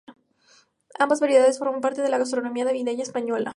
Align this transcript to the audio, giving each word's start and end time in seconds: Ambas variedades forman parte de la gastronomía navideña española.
Ambas 0.97 1.19
variedades 1.19 1.59
forman 1.59 1.79
parte 1.79 2.01
de 2.01 2.09
la 2.09 2.17
gastronomía 2.17 2.65
navideña 2.65 3.03
española. 3.03 3.49